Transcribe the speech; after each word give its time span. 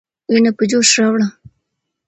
ويني 0.29 0.51
په 0.57 0.63
جوش 0.69 0.89
راوړه. 0.99 1.27